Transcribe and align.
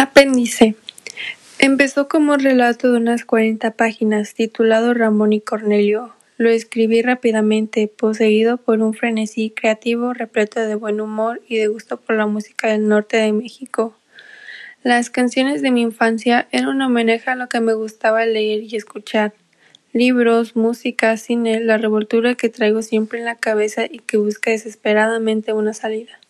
Apéndice. 0.00 0.76
Empezó 1.58 2.06
como 2.06 2.36
relato 2.36 2.92
de 2.92 2.98
unas 2.98 3.24
cuarenta 3.24 3.72
páginas, 3.72 4.32
titulado 4.32 4.94
Ramón 4.94 5.32
y 5.32 5.40
Cornelio. 5.40 6.14
Lo 6.36 6.50
escribí 6.50 7.02
rápidamente, 7.02 7.88
poseído 7.88 8.58
por 8.58 8.80
un 8.80 8.94
frenesí 8.94 9.50
creativo 9.50 10.12
repleto 10.12 10.60
de 10.60 10.76
buen 10.76 11.00
humor 11.00 11.42
y 11.48 11.56
de 11.56 11.66
gusto 11.66 11.96
por 11.96 12.14
la 12.14 12.26
música 12.26 12.68
del 12.68 12.86
norte 12.86 13.16
de 13.16 13.32
México. 13.32 13.92
Las 14.84 15.10
canciones 15.10 15.62
de 15.62 15.72
mi 15.72 15.82
infancia 15.82 16.46
eran 16.52 16.68
un 16.68 16.82
homenaje 16.82 17.28
a 17.28 17.34
lo 17.34 17.48
que 17.48 17.58
me 17.58 17.74
gustaba 17.74 18.24
leer 18.24 18.62
y 18.62 18.76
escuchar. 18.76 19.34
Libros, 19.92 20.54
música, 20.54 21.16
cine, 21.16 21.58
la 21.58 21.76
revoltura 21.76 22.36
que 22.36 22.48
traigo 22.48 22.82
siempre 22.82 23.18
en 23.18 23.24
la 23.24 23.34
cabeza 23.34 23.86
y 23.90 23.98
que 23.98 24.16
busca 24.16 24.52
desesperadamente 24.52 25.52
una 25.52 25.72
salida. 25.72 26.20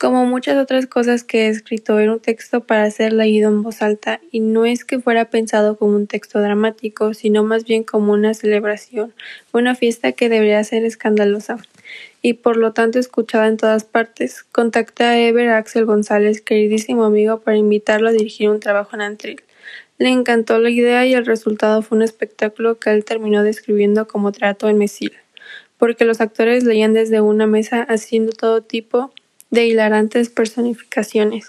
Como 0.00 0.24
muchas 0.24 0.56
otras 0.56 0.86
cosas 0.86 1.24
que 1.24 1.44
he 1.44 1.48
escrito, 1.48 1.98
era 1.98 2.10
un 2.10 2.20
texto 2.20 2.62
para 2.62 2.90
ser 2.90 3.12
leído 3.12 3.50
en 3.50 3.62
voz 3.62 3.82
alta, 3.82 4.18
y 4.30 4.40
no 4.40 4.64
es 4.64 4.86
que 4.86 4.98
fuera 4.98 5.28
pensado 5.28 5.76
como 5.76 5.94
un 5.94 6.06
texto 6.06 6.40
dramático, 6.40 7.12
sino 7.12 7.44
más 7.44 7.64
bien 7.64 7.84
como 7.84 8.14
una 8.14 8.32
celebración, 8.32 9.12
una 9.52 9.74
fiesta 9.74 10.12
que 10.12 10.30
debería 10.30 10.64
ser 10.64 10.86
escandalosa, 10.86 11.58
y 12.22 12.32
por 12.32 12.56
lo 12.56 12.72
tanto 12.72 12.98
escuchada 12.98 13.46
en 13.46 13.58
todas 13.58 13.84
partes. 13.84 14.42
Contacté 14.42 15.04
a 15.04 15.20
Ever 15.20 15.50
Axel 15.50 15.84
González, 15.84 16.40
queridísimo 16.40 17.04
amigo, 17.04 17.40
para 17.40 17.58
invitarlo 17.58 18.08
a 18.08 18.12
dirigir 18.12 18.48
un 18.48 18.60
trabajo 18.60 18.96
en 18.96 19.02
Antril. 19.02 19.42
Le 19.98 20.08
encantó 20.08 20.58
la 20.60 20.70
idea 20.70 21.04
y 21.04 21.12
el 21.12 21.26
resultado 21.26 21.82
fue 21.82 21.98
un 21.98 22.02
espectáculo 22.04 22.78
que 22.78 22.88
él 22.88 23.04
terminó 23.04 23.42
describiendo 23.42 24.08
como 24.08 24.32
trato 24.32 24.70
en 24.70 24.78
Mesil, 24.78 25.12
porque 25.76 26.06
los 26.06 26.22
actores 26.22 26.64
leían 26.64 26.94
desde 26.94 27.20
una 27.20 27.46
mesa 27.46 27.82
haciendo 27.82 28.32
todo 28.32 28.62
tipo 28.62 29.12
de 29.50 29.66
hilarantes 29.66 30.30
personificaciones. 30.30 31.48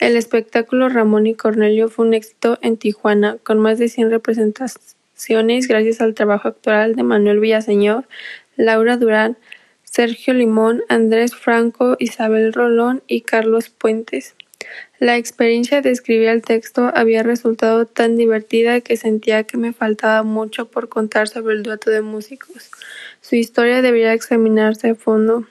El 0.00 0.16
espectáculo 0.16 0.88
Ramón 0.88 1.26
y 1.26 1.34
Cornelio 1.34 1.88
fue 1.88 2.06
un 2.06 2.14
éxito 2.14 2.58
en 2.62 2.76
Tijuana, 2.76 3.38
con 3.42 3.58
más 3.58 3.78
de 3.78 3.88
100 3.88 4.10
representaciones 4.10 5.68
gracias 5.68 6.00
al 6.00 6.14
trabajo 6.14 6.48
actoral 6.48 6.96
de 6.96 7.02
Manuel 7.02 7.40
Villaseñor, 7.40 8.06
Laura 8.56 8.96
Durán, 8.96 9.36
Sergio 9.84 10.34
Limón, 10.34 10.82
Andrés 10.88 11.34
Franco, 11.34 11.96
Isabel 12.00 12.52
Rolón 12.52 13.02
y 13.06 13.20
Carlos 13.20 13.68
Puentes. 13.68 14.34
La 14.98 15.16
experiencia 15.16 15.82
de 15.82 15.90
escribir 15.90 16.28
el 16.28 16.42
texto 16.42 16.90
había 16.94 17.22
resultado 17.22 17.86
tan 17.86 18.16
divertida 18.16 18.80
que 18.80 18.96
sentía 18.96 19.44
que 19.44 19.56
me 19.56 19.72
faltaba 19.72 20.22
mucho 20.22 20.66
por 20.66 20.88
contar 20.88 21.28
sobre 21.28 21.54
el 21.54 21.62
dueto 21.62 21.90
de 21.90 22.00
músicos. 22.00 22.70
Su 23.20 23.36
historia 23.36 23.82
debería 23.82 24.12
examinarse 24.12 24.90
a 24.90 24.94
fondo. 24.94 25.46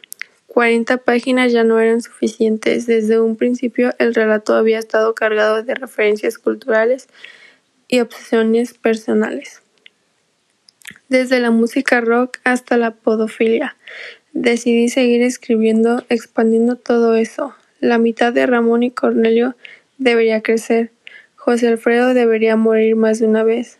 Cuarenta 0.53 0.97
páginas 0.97 1.51
ya 1.51 1.63
no 1.63 1.79
eran 1.79 2.03
suficientes. 2.03 2.85
Desde 2.85 3.19
un 3.19 3.37
principio 3.37 3.89
el 3.97 4.13
relato 4.13 4.53
había 4.53 4.77
estado 4.77 5.15
cargado 5.15 5.63
de 5.63 5.73
referencias 5.73 6.37
culturales 6.37 7.07
y 7.87 8.01
obsesiones 8.01 8.75
personales. 8.75 9.63
Desde 11.09 11.39
la 11.39 11.49
música 11.49 12.01
rock 12.01 12.37
hasta 12.43 12.77
la 12.77 12.91
podofilia. 12.91 13.75
Decidí 14.33 14.89
seguir 14.89 15.23
escribiendo, 15.23 16.05
expandiendo 16.09 16.75
todo 16.75 17.15
eso. 17.15 17.55
La 17.79 17.97
mitad 17.97 18.31
de 18.31 18.45
Ramón 18.45 18.83
y 18.83 18.91
Cornelio 18.91 19.55
debería 19.97 20.43
crecer. 20.43 20.91
José 21.35 21.67
Alfredo 21.67 22.13
debería 22.13 22.57
morir 22.57 22.95
más 22.95 23.17
de 23.17 23.25
una 23.25 23.43
vez. 23.43 23.79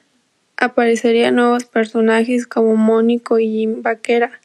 Aparecerían 0.58 1.36
nuevos 1.36 1.66
personajes 1.66 2.48
como 2.48 2.76
Mónico 2.76 3.38
y 3.38 3.48
Jim 3.50 3.84
Vaquera 3.84 4.40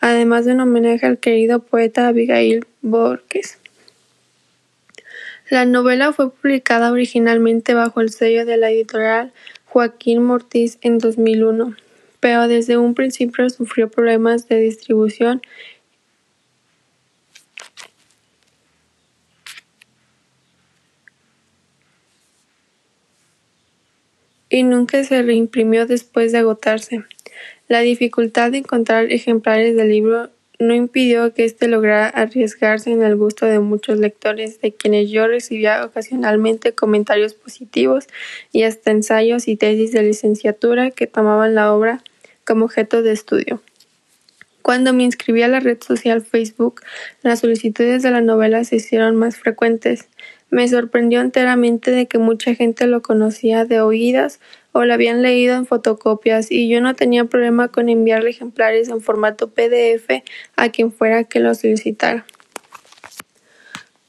además 0.00 0.44
de 0.44 0.52
un 0.52 0.60
homenaje 0.60 1.06
al 1.06 1.18
querido 1.18 1.60
poeta 1.60 2.08
Abigail 2.08 2.66
Borges. 2.82 3.58
La 5.48 5.64
novela 5.64 6.12
fue 6.12 6.30
publicada 6.30 6.92
originalmente 6.92 7.74
bajo 7.74 8.00
el 8.00 8.10
sello 8.10 8.46
de 8.46 8.56
la 8.56 8.70
editorial 8.70 9.32
Joaquín 9.66 10.22
Mortiz 10.22 10.78
en 10.80 10.98
2001, 10.98 11.74
pero 12.20 12.48
desde 12.48 12.76
un 12.76 12.94
principio 12.94 13.48
sufrió 13.50 13.90
problemas 13.90 14.48
de 14.48 14.60
distribución 14.60 15.42
y 24.48 24.64
nunca 24.64 25.02
se 25.04 25.22
reimprimió 25.22 25.86
después 25.86 26.32
de 26.32 26.38
agotarse. 26.38 27.04
La 27.70 27.82
dificultad 27.82 28.50
de 28.50 28.58
encontrar 28.58 29.12
ejemplares 29.12 29.76
del 29.76 29.90
libro 29.90 30.28
no 30.58 30.74
impidió 30.74 31.32
que 31.32 31.44
éste 31.44 31.68
lograra 31.68 32.08
arriesgarse 32.08 32.90
en 32.90 33.00
el 33.00 33.14
gusto 33.14 33.46
de 33.46 33.60
muchos 33.60 33.96
lectores, 33.96 34.60
de 34.60 34.72
quienes 34.72 35.08
yo 35.08 35.28
recibía 35.28 35.84
ocasionalmente 35.84 36.72
comentarios 36.72 37.34
positivos 37.34 38.08
y 38.50 38.64
hasta 38.64 38.90
ensayos 38.90 39.46
y 39.46 39.54
tesis 39.54 39.92
de 39.92 40.02
licenciatura 40.02 40.90
que 40.90 41.06
tomaban 41.06 41.54
la 41.54 41.72
obra 41.72 42.02
como 42.44 42.64
objeto 42.64 43.04
de 43.04 43.12
estudio. 43.12 43.62
Cuando 44.62 44.92
me 44.92 45.04
inscribí 45.04 45.42
a 45.42 45.48
la 45.48 45.60
red 45.60 45.78
social 45.80 46.22
Facebook, 46.22 46.82
las 47.22 47.38
solicitudes 47.38 48.02
de 48.02 48.10
la 48.10 48.20
novela 48.20 48.64
se 48.64 48.76
hicieron 48.76 49.14
más 49.14 49.36
frecuentes. 49.36 50.08
Me 50.50 50.66
sorprendió 50.66 51.20
enteramente 51.20 51.92
de 51.92 52.06
que 52.06 52.18
mucha 52.18 52.52
gente 52.56 52.88
lo 52.88 53.00
conocía 53.00 53.64
de 53.64 53.80
oídas 53.80 54.40
o 54.72 54.84
lo 54.84 54.94
habían 54.94 55.22
leído 55.22 55.56
en 55.56 55.66
fotocopias 55.66 56.50
y 56.50 56.68
yo 56.68 56.80
no 56.80 56.94
tenía 56.94 57.24
problema 57.24 57.68
con 57.68 57.88
enviarle 57.88 58.30
ejemplares 58.30 58.88
en 58.88 59.00
formato 59.00 59.50
PDF 59.50 60.22
a 60.56 60.68
quien 60.70 60.92
fuera 60.92 61.24
que 61.24 61.40
lo 61.40 61.54
solicitara. 61.54 62.26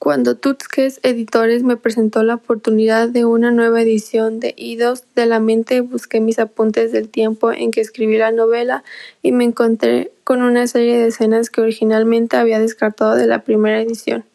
Cuando 0.03 0.35
Tutsques 0.35 0.99
Editores 1.03 1.61
me 1.61 1.77
presentó 1.77 2.23
la 2.23 2.33
oportunidad 2.33 3.07
de 3.07 3.23
una 3.23 3.51
nueva 3.51 3.83
edición 3.83 4.39
de 4.39 4.55
Idos 4.57 5.03
de 5.13 5.27
la 5.27 5.39
mente, 5.39 5.81
busqué 5.81 6.19
mis 6.19 6.39
apuntes 6.39 6.91
del 6.91 7.07
tiempo 7.07 7.51
en 7.51 7.69
que 7.69 7.81
escribí 7.81 8.17
la 8.17 8.31
novela 8.31 8.83
y 9.21 9.31
me 9.31 9.43
encontré 9.43 10.11
con 10.23 10.41
una 10.41 10.65
serie 10.65 10.97
de 10.97 11.09
escenas 11.09 11.51
que 11.51 11.61
originalmente 11.61 12.35
había 12.35 12.59
descartado 12.59 13.13
de 13.13 13.27
la 13.27 13.43
primera 13.43 13.79
edición. 13.79 14.25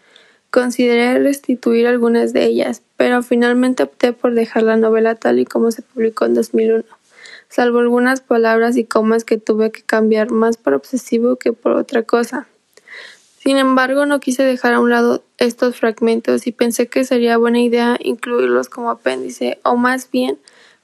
Consideré 0.57 1.19
restituir 1.19 1.87
algunas 1.87 2.33
de 2.33 2.47
ellas, 2.47 2.81
pero 2.97 3.23
finalmente 3.23 3.83
opté 3.83 4.15
por 4.15 4.33
dejar 4.33 4.63
la 4.63 4.79
novela 4.79 5.15
tal 5.15 5.39
y 5.39 5.45
como 5.45 5.71
se 5.71 5.83
publicó 5.83 6.25
en 6.25 6.33
2001, 6.33 6.83
salvo 7.51 7.81
algunas 7.81 8.23
palabras 8.23 8.79
y 8.79 8.85
comas 8.85 9.25
que 9.25 9.37
tuve 9.37 9.71
que 9.71 9.83
cambiar 9.83 10.31
más 10.31 10.57
por 10.57 10.73
obsesivo 10.73 11.37
que 11.37 11.53
por 11.53 11.73
otra 11.73 12.05
cosa. 12.05 12.49
Sin 13.39 13.59
embargo, 13.59 14.07
no 14.07 14.19
quise 14.19 14.45
dejar 14.45 14.73
a 14.73 14.81
un 14.81 14.89
lado 14.89 15.23
estos 15.37 15.77
fragmentos 15.77 16.47
y 16.47 16.53
pensé 16.53 16.87
que 16.87 17.05
sería 17.05 17.37
buena 17.37 17.61
idea 17.61 17.99
incluirlos 18.01 18.71
como 18.71 18.89
apéndice 18.89 19.61
o 19.63 19.77
más 19.77 20.11
bien 20.11 20.39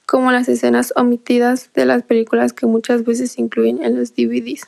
como 0.05 0.31
las 0.31 0.49
escenas 0.49 0.93
omitidas 0.95 1.71
de 1.73 1.87
las 1.87 2.03
películas 2.03 2.53
que 2.53 2.67
muchas 2.67 3.05
veces 3.05 3.39
incluyen 3.39 3.83
en 3.83 3.97
los 3.97 4.13
DVDs. 4.13 4.67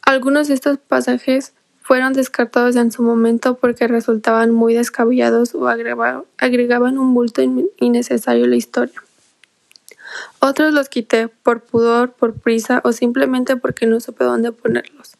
Algunos 0.00 0.48
de 0.48 0.54
estos 0.54 0.78
pasajes 0.78 1.52
fueron 1.88 2.12
descartados 2.12 2.76
en 2.76 2.92
su 2.92 3.02
momento 3.02 3.56
porque 3.56 3.88
resultaban 3.88 4.50
muy 4.50 4.74
descabellados 4.74 5.54
o 5.54 5.68
agregaban 5.68 6.98
un 6.98 7.14
bulto 7.14 7.40
innecesario 7.78 8.44
a 8.44 8.48
la 8.48 8.56
historia. 8.56 9.02
Otros 10.38 10.74
los 10.74 10.90
quité 10.90 11.28
por 11.28 11.62
pudor, 11.62 12.12
por 12.12 12.34
prisa 12.34 12.82
o 12.84 12.92
simplemente 12.92 13.56
porque 13.56 13.86
no 13.86 14.00
supe 14.00 14.24
dónde 14.24 14.52
ponerlos. 14.52 15.16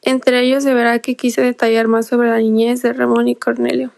Entre 0.00 0.42
ellos 0.42 0.62
se 0.62 0.72
verá 0.74 1.00
que 1.00 1.16
quise 1.16 1.42
detallar 1.42 1.88
más 1.88 2.06
sobre 2.06 2.30
la 2.30 2.38
niñez 2.38 2.82
de 2.82 2.92
Ramón 2.92 3.26
y 3.26 3.34
Cornelio. 3.34 3.90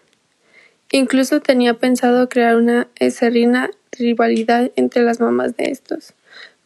Incluso 0.93 1.41
tenía 1.41 1.75
pensado 1.75 2.31
crear 2.31 2.57
una 2.57 2.89
eserrina 2.95 3.69
rivalidad 3.93 4.73
entre 4.77 5.03
las 5.03 5.21
mamás 5.21 5.59
de 5.59 5.65
estos, 5.65 6.15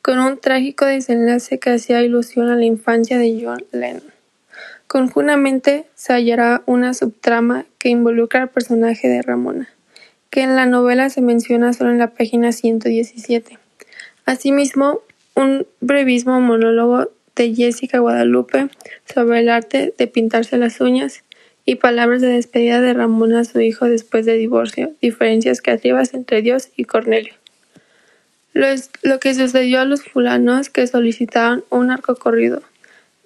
con 0.03 0.21
un 0.21 0.39
trágico 0.39 0.85
desenlace 0.85 1.59
que 1.59 1.71
hacía 1.71 2.01
ilusión 2.05 2.49
a 2.49 2.55
la 2.55 2.65
infancia 2.65 3.19
de 3.19 3.43
John 3.43 3.65
Lennon. 3.73 4.18
Conjuntamente 4.89 5.85
se 5.95 6.15
hallará 6.15 6.63
una 6.65 6.95
subtrama 6.95 7.67
que 7.79 7.91
involucra 7.91 8.41
al 8.41 8.49
personaje 8.49 9.07
de 9.07 9.21
Ramona, 9.21 9.69
que 10.31 10.41
en 10.41 10.57
la 10.57 10.65
novela 10.65 11.11
se 11.11 11.21
menciona 11.21 11.75
solo 11.75 11.91
en 11.91 11.99
la 11.99 12.15
página 12.15 12.53
117. 12.53 13.59
Asimismo, 14.25 15.03
un 15.35 15.67
brevísimo 15.83 16.41
monólogo 16.41 17.11
de 17.37 17.55
Jessica 17.55 17.99
Guadalupe 17.99 18.71
sobre 19.05 19.41
el 19.41 19.51
arte 19.51 19.93
de 19.97 20.07
pintarse 20.07 20.57
las 20.57 20.81
uñas 20.81 21.23
y 21.67 21.75
palabras 21.75 22.23
de 22.23 22.29
despedida 22.29 22.81
de 22.81 22.95
Ramona 22.95 23.41
a 23.41 23.45
su 23.45 23.61
hijo 23.61 23.85
después 23.85 24.25
de 24.25 24.39
divorcio, 24.39 24.93
diferencias 25.03 25.61
creativas 25.61 26.15
entre 26.15 26.41
Dios 26.41 26.71
y 26.77 26.85
Cornelio. 26.85 27.35
Lo, 28.55 29.21
que 29.21 29.35
sucedió 29.35 29.81
a 29.81 29.85
los 29.85 30.03
fulanos 30.03 30.71
que 30.71 30.87
solicitaban 30.87 31.63
un 31.69 31.91
arco 31.91 32.17
corrido 32.17 32.63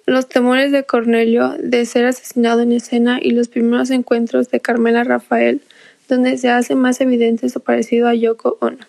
los 0.05 0.27
temores 0.27 0.71
de 0.71 0.83
Cornelio 0.83 1.55
de 1.59 1.85
ser 1.85 2.05
asesinado 2.05 2.61
en 2.61 2.71
escena 2.71 3.19
y 3.21 3.31
los 3.31 3.47
primeros 3.47 3.89
encuentros 3.89 4.49
de 4.49 4.59
Carmela 4.59 5.03
Rafael, 5.03 5.61
donde 6.09 6.37
se 6.37 6.49
hace 6.49 6.75
más 6.75 6.99
evidente 7.01 7.49
su 7.49 7.61
parecido 7.61 8.07
a 8.07 8.13
Yoko 8.13 8.57
Ono. 8.59 8.85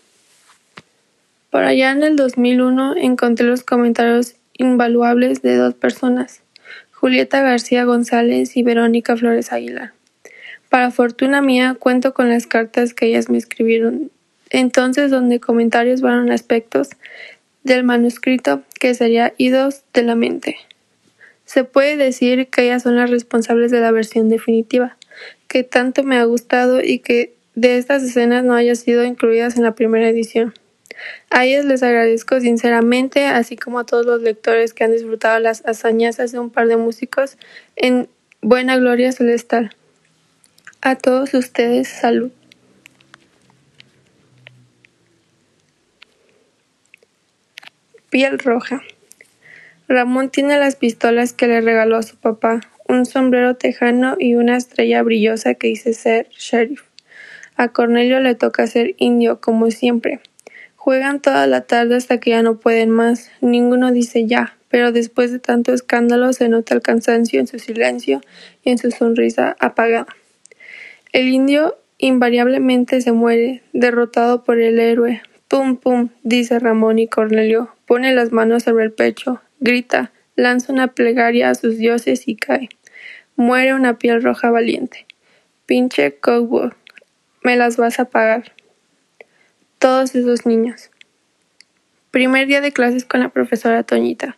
Por 1.50 1.62
allá 1.62 1.92
en 1.92 2.02
el 2.02 2.16
2001 2.16 2.96
encontré 2.96 3.46
los 3.46 3.62
comentarios 3.62 4.34
invaluables 4.58 5.40
de 5.42 5.56
dos 5.56 5.74
personas, 5.74 6.40
Julieta 6.90 7.42
García 7.42 7.84
González 7.84 8.56
y 8.56 8.62
Verónica 8.62 9.16
Flores 9.16 9.52
Aguilar. 9.52 9.92
Para 10.68 10.90
fortuna 10.90 11.40
mía, 11.40 11.76
cuento 11.78 12.14
con 12.14 12.28
las 12.28 12.48
cartas 12.48 12.94
que 12.94 13.06
ellas 13.06 13.28
me 13.28 13.38
escribieron, 13.38 14.10
entonces 14.50 15.10
donde 15.10 15.38
comentarios 15.38 16.00
fueron 16.00 16.32
aspectos 16.32 16.88
del 17.62 17.84
manuscrito 17.84 18.62
que 18.80 18.94
sería 18.94 19.32
idos 19.38 19.82
de 19.92 20.02
la 20.02 20.16
mente. 20.16 20.56
Se 21.54 21.62
puede 21.62 21.96
decir 21.96 22.48
que 22.48 22.64
ellas 22.64 22.82
son 22.82 22.96
las 22.96 23.10
responsables 23.10 23.70
de 23.70 23.78
la 23.78 23.92
versión 23.92 24.28
definitiva, 24.28 24.96
que 25.46 25.62
tanto 25.62 26.02
me 26.02 26.16
ha 26.16 26.24
gustado 26.24 26.80
y 26.82 26.98
que 26.98 27.36
de 27.54 27.78
estas 27.78 28.02
escenas 28.02 28.42
no 28.42 28.56
haya 28.56 28.74
sido 28.74 29.04
incluidas 29.04 29.56
en 29.56 29.62
la 29.62 29.76
primera 29.76 30.08
edición. 30.08 30.52
A 31.30 31.44
ellas 31.44 31.64
les 31.64 31.84
agradezco 31.84 32.40
sinceramente, 32.40 33.26
así 33.26 33.54
como 33.54 33.78
a 33.78 33.86
todos 33.86 34.04
los 34.04 34.20
lectores 34.20 34.74
que 34.74 34.82
han 34.82 34.90
disfrutado 34.90 35.38
las 35.38 35.64
hazañas 35.64 36.16
de 36.16 36.40
un 36.40 36.50
par 36.50 36.66
de 36.66 36.76
músicos 36.76 37.38
en 37.76 38.08
buena 38.42 38.76
gloria 38.76 39.12
celestial. 39.12 39.76
A 40.80 40.96
todos 40.96 41.34
ustedes, 41.34 41.86
salud. 41.86 42.32
Piel 48.10 48.40
roja. 48.40 48.82
Ramón 49.88 50.30
tiene 50.30 50.58
las 50.58 50.76
pistolas 50.76 51.32
que 51.34 51.46
le 51.46 51.60
regaló 51.60 52.02
su 52.02 52.16
papá, 52.16 52.60
un 52.88 53.04
sombrero 53.04 53.56
tejano 53.56 54.16
y 54.18 54.34
una 54.34 54.56
estrella 54.56 55.02
brillosa 55.02 55.54
que 55.54 55.68
dice 55.68 55.92
ser 55.92 56.28
sheriff. 56.30 56.82
A 57.56 57.68
Cornelio 57.68 58.18
le 58.20 58.34
toca 58.34 58.66
ser 58.66 58.94
indio, 58.98 59.40
como 59.40 59.70
siempre. 59.70 60.20
Juegan 60.76 61.20
toda 61.20 61.46
la 61.46 61.62
tarde 61.62 61.96
hasta 61.96 62.18
que 62.18 62.30
ya 62.30 62.42
no 62.42 62.58
pueden 62.58 62.90
más. 62.90 63.30
Ninguno 63.40 63.92
dice 63.92 64.26
ya, 64.26 64.56
pero 64.68 64.90
después 64.90 65.32
de 65.32 65.38
tanto 65.38 65.72
escándalo 65.72 66.32
se 66.32 66.48
nota 66.48 66.74
el 66.74 66.82
cansancio 66.82 67.38
en 67.38 67.46
su 67.46 67.58
silencio 67.58 68.20
y 68.62 68.70
en 68.70 68.78
su 68.78 68.90
sonrisa 68.90 69.54
apagada. 69.60 70.06
El 71.12 71.28
indio 71.28 71.76
invariablemente 71.98 73.00
se 73.00 73.12
muere, 73.12 73.62
derrotado 73.72 74.44
por 74.44 74.58
el 74.58 74.80
héroe. 74.80 75.22
Pum, 75.46 75.76
pum, 75.76 76.08
dice 76.22 76.58
Ramón 76.58 76.98
y 76.98 77.06
Cornelio. 77.06 77.73
Pone 77.86 78.14
las 78.14 78.32
manos 78.32 78.64
sobre 78.64 78.84
el 78.84 78.92
pecho, 78.92 79.42
grita, 79.60 80.12
lanza 80.36 80.72
una 80.72 80.88
plegaria 80.88 81.50
a 81.50 81.54
sus 81.54 81.76
dioses 81.76 82.28
y 82.28 82.36
cae. 82.36 82.68
Muere 83.36 83.74
una 83.74 83.98
piel 83.98 84.22
roja 84.22 84.50
valiente. 84.50 85.06
Pinche 85.66 86.16
cowboy, 86.16 86.70
me 87.42 87.56
las 87.56 87.76
vas 87.76 88.00
a 88.00 88.06
pagar 88.06 88.52
todos 89.78 90.14
esos 90.14 90.46
niños. 90.46 90.90
Primer 92.10 92.46
día 92.46 92.60
de 92.60 92.72
clases 92.72 93.04
con 93.04 93.20
la 93.20 93.28
profesora 93.28 93.82
Toñita. 93.82 94.36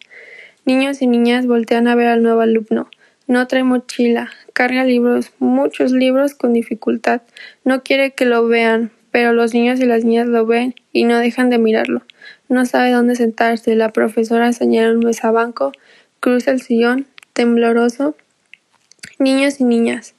Niños 0.64 1.02
y 1.02 1.06
niñas 1.06 1.46
voltean 1.46 1.87
a 1.87 1.94
ver 1.94 2.08
al 2.08 2.22
nuevo 2.22 2.40
alumno. 2.40 2.90
No 3.28 3.46
trae 3.46 3.62
mochila, 3.62 4.31
carga 4.52 4.82
libros, 4.84 5.32
muchos 5.38 5.92
libros 5.92 6.34
con 6.34 6.52
dificultad. 6.52 7.22
No 7.64 7.82
quiere 7.82 8.12
que 8.12 8.25
lo 8.25 8.49
vean, 8.49 8.90
pero 9.16 9.32
los 9.32 9.54
niños 9.54 9.80
y 9.80 9.86
las 9.86 10.04
niñas 10.04 10.26
lo 10.26 10.44
ven 10.44 10.74
y 10.92 11.04
no 11.04 11.18
dejan 11.18 11.48
de 11.48 11.56
mirarlo. 11.56 12.02
No 12.50 12.66
sabe 12.66 12.90
dónde 12.90 13.16
sentarse. 13.16 13.74
La 13.74 13.90
profesora 13.90 14.52
señala 14.52 14.92
un 14.92 14.98
mesabanco, 14.98 15.72
cruza 16.20 16.50
el 16.50 16.60
sillón, 16.60 17.06
tembloroso. 17.32 18.14
Niños 19.18 19.58
y 19.58 19.64
niñas 19.64 20.14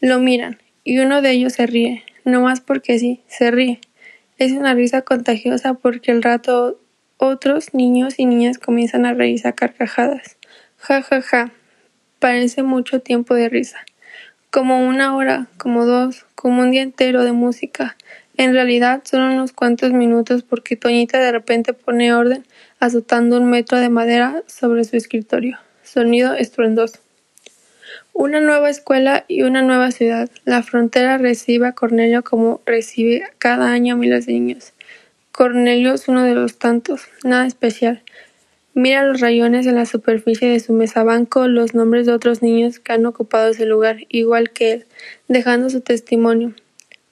lo 0.00 0.20
miran 0.20 0.56
y 0.84 1.00
uno 1.00 1.20
de 1.20 1.32
ellos 1.32 1.52
se 1.52 1.66
ríe, 1.66 2.02
no 2.24 2.40
más 2.40 2.62
porque 2.62 2.98
sí, 2.98 3.20
se 3.26 3.50
ríe. 3.50 3.78
Es 4.38 4.52
una 4.52 4.72
risa 4.72 5.02
contagiosa 5.02 5.74
porque 5.74 6.10
al 6.10 6.22
rato 6.22 6.80
otros 7.18 7.74
niños 7.74 8.14
y 8.16 8.24
niñas 8.24 8.56
comienzan 8.56 9.04
a 9.04 9.12
reírse 9.12 9.48
a 9.48 9.52
carcajadas. 9.52 10.38
Ja, 10.78 11.02
ja, 11.02 11.20
ja. 11.20 11.52
Parece 12.20 12.62
mucho 12.62 13.00
tiempo 13.00 13.34
de 13.34 13.50
risa. 13.50 13.84
Como 14.54 14.86
una 14.86 15.16
hora, 15.16 15.48
como 15.58 15.84
dos, 15.84 16.26
como 16.36 16.62
un 16.62 16.70
día 16.70 16.82
entero 16.82 17.24
de 17.24 17.32
música. 17.32 17.96
En 18.36 18.52
realidad 18.52 19.02
son 19.02 19.22
unos 19.22 19.52
cuantos 19.52 19.90
minutos 19.90 20.44
porque 20.44 20.76
Toñita 20.76 21.18
de 21.18 21.32
repente 21.32 21.72
pone 21.72 22.14
orden 22.14 22.46
azotando 22.78 23.36
un 23.38 23.50
metro 23.50 23.80
de 23.80 23.88
madera 23.88 24.44
sobre 24.46 24.84
su 24.84 24.96
escritorio. 24.96 25.58
Sonido 25.82 26.34
estruendoso. 26.34 27.00
Una 28.12 28.40
nueva 28.40 28.70
escuela 28.70 29.24
y 29.26 29.42
una 29.42 29.62
nueva 29.62 29.90
ciudad. 29.90 30.30
La 30.44 30.62
frontera 30.62 31.18
recibe 31.18 31.66
a 31.66 31.72
Cornelio 31.72 32.22
como 32.22 32.60
recibe 32.64 33.24
cada 33.38 33.72
año 33.72 33.94
a 33.94 33.98
miles 33.98 34.26
de 34.26 34.34
niños. 34.34 34.72
Cornelio 35.32 35.94
es 35.94 36.06
uno 36.06 36.22
de 36.22 36.36
los 36.36 36.60
tantos, 36.60 37.08
nada 37.24 37.44
especial. 37.44 38.04
Mira 38.74 39.04
los 39.04 39.20
rayones 39.20 39.66
en 39.66 39.76
la 39.76 39.86
superficie 39.86 40.48
de 40.48 40.60
su 40.60 40.72
mesabanco, 40.72 41.48
los 41.48 41.74
nombres 41.74 42.06
de 42.06 42.12
otros 42.12 42.42
niños 42.42 42.80
que 42.80 42.92
han 42.92 43.06
ocupado 43.06 43.48
ese 43.50 43.66
lugar, 43.66 43.98
igual 44.08 44.50
que 44.50 44.72
él, 44.72 44.86
dejando 45.28 45.70
su 45.70 45.80
testimonio. 45.80 46.54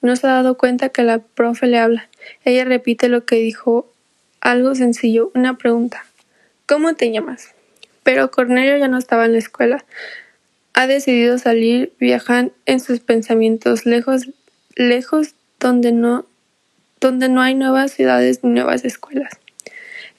No 0.01 0.15
se 0.15 0.27
ha 0.27 0.31
dado 0.31 0.57
cuenta 0.57 0.89
que 0.89 1.03
la 1.03 1.19
profe 1.19 1.67
le 1.67 1.79
habla. 1.79 2.09
Ella 2.43 2.65
repite 2.65 3.07
lo 3.07 3.25
que 3.25 3.37
dijo, 3.37 3.89
algo 4.41 4.75
sencillo, 4.75 5.31
una 5.33 5.57
pregunta. 5.57 6.05
¿Cómo 6.67 6.93
te 6.95 7.11
llamas? 7.11 7.49
Pero 8.03 8.29
Cornelio 8.29 8.77
ya 8.77 8.89
no 8.89 8.97
estaba 8.97 9.25
en 9.25 9.33
la 9.33 9.39
escuela 9.39 9.85
ha 10.73 10.87
decidido 10.87 11.37
salir, 11.37 11.93
viajan 11.99 12.51
en 12.65 12.79
sus 12.79 12.99
pensamientos 12.99 13.85
lejos, 13.85 14.29
lejos 14.75 15.35
donde 15.59 15.91
no, 15.91 16.25
donde 16.99 17.29
no 17.29 17.41
hay 17.41 17.55
nuevas 17.55 17.91
ciudades 17.91 18.43
ni 18.43 18.51
nuevas 18.51 18.83
escuelas. 18.83 19.33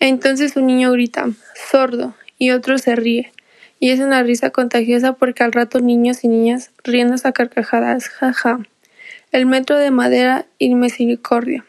Entonces 0.00 0.56
un 0.56 0.66
niño 0.66 0.92
grita, 0.92 1.28
sordo, 1.70 2.14
y 2.38 2.50
otro 2.50 2.78
se 2.78 2.96
ríe. 2.96 3.32
Y 3.80 3.90
es 3.90 4.00
una 4.00 4.22
risa 4.22 4.50
contagiosa 4.50 5.14
porque 5.14 5.42
al 5.42 5.52
rato 5.52 5.80
niños 5.80 6.24
y 6.24 6.28
niñas 6.28 6.70
riendo 6.82 7.16
a 7.22 7.32
carcajadas, 7.32 8.08
jaja. 8.08 8.60
El 9.32 9.46
metro 9.46 9.78
de 9.78 9.90
madera 9.90 10.46
y 10.58 10.74
misericordia. 10.74 11.64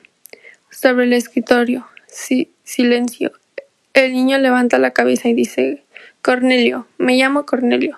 Sobre 0.70 1.06
el 1.06 1.14
escritorio, 1.14 1.88
sí, 2.08 2.52
silencio. 2.64 3.32
El 3.94 4.14
niño 4.14 4.38
levanta 4.38 4.78
la 4.78 4.92
cabeza 4.92 5.30
y 5.30 5.34
dice, 5.34 5.84
Cornelio, 6.22 6.88
me 6.98 7.16
llamo 7.16 7.46
Cornelio. 7.46 7.98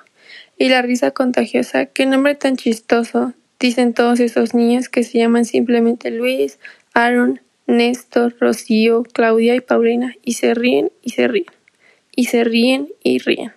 Y 0.57 0.69
la 0.69 0.81
risa 0.81 1.11
contagiosa, 1.11 1.85
qué 1.87 2.05
nombre 2.05 2.35
tan 2.35 2.55
chistoso, 2.55 3.33
dicen 3.59 3.93
todos 3.93 4.19
esos 4.19 4.53
niños 4.53 4.89
que 4.89 5.03
se 5.03 5.17
llaman 5.19 5.45
simplemente 5.45 6.11
Luis, 6.11 6.59
Aaron, 6.93 7.41
Néstor, 7.67 8.35
Rocío, 8.39 9.03
Claudia 9.03 9.55
y 9.55 9.61
Paulina, 9.61 10.15
y 10.23 10.33
se 10.33 10.53
ríen 10.53 10.91
y 11.01 11.11
se 11.11 11.27
ríen, 11.27 11.51
y 12.15 12.25
se 12.25 12.43
ríen 12.43 12.87
y 13.03 13.19
ríen. 13.19 13.53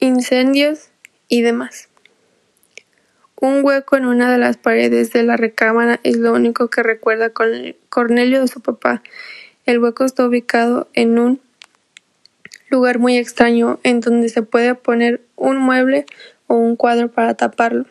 Incendios 0.00 0.88
y 1.28 1.42
demás. 1.42 1.90
Un 3.40 3.64
hueco 3.64 3.96
en 3.96 4.06
una 4.06 4.32
de 4.32 4.38
las 4.38 4.56
paredes 4.56 5.12
de 5.12 5.22
la 5.22 5.36
recámara 5.36 6.00
es 6.02 6.16
lo 6.16 6.32
único 6.32 6.68
que 6.68 6.82
recuerda 6.82 7.30
con 7.30 7.48
Cornelio 7.88 8.40
de 8.40 8.48
su 8.48 8.60
papá. 8.60 9.02
El 9.66 9.78
hueco 9.78 10.04
está 10.04 10.26
ubicado 10.26 10.88
en 10.94 11.18
un 11.18 11.40
lugar 12.70 12.98
muy 12.98 13.16
extraño 13.16 13.80
en 13.82 14.00
donde 14.00 14.28
se 14.28 14.42
puede 14.42 14.74
poner 14.74 15.22
un 15.36 15.58
mueble 15.58 16.06
o 16.46 16.54
un 16.54 16.76
cuadro 16.76 17.10
para 17.10 17.34
taparlo. 17.34 17.86